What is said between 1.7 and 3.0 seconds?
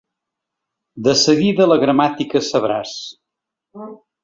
la gramàtica sabràs.